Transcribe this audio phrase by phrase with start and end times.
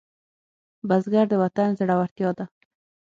[0.87, 2.45] بزګر د وطن زړورتیا ده